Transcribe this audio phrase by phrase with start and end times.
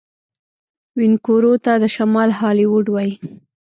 [0.97, 3.13] وینکوور ته د شمال هالیوډ وايي.